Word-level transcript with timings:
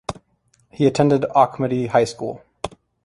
He 0.71 0.87
attended 0.87 1.27
Auchmuty 1.35 1.87
High 1.89 2.05
School. 2.05 2.43